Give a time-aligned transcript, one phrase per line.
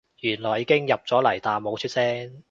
[0.21, 2.39] 原來已經入咗嚟但冇出聲